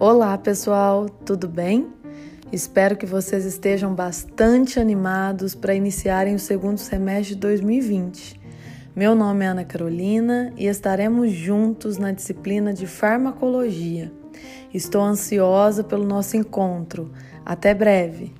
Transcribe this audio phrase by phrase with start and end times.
[0.00, 1.88] Olá, pessoal, tudo bem?
[2.52, 8.40] Espero que vocês estejam bastante animados para iniciarem o segundo semestre de 2020.
[8.94, 14.12] Meu nome é Ana Carolina e estaremos juntos na disciplina de farmacologia.
[14.72, 17.10] Estou ansiosa pelo nosso encontro.
[17.44, 18.32] Até breve!